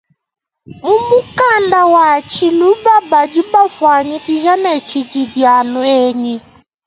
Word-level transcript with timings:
Mu 0.83 0.95
mukanda 1.09 1.79
wa 1.93 2.07
tshiluba 2.29 2.93
badi 3.09 3.41
bamufuanyikishe 3.51 4.53
ne 4.61 4.73
tshidibialuenyi. 4.85 6.35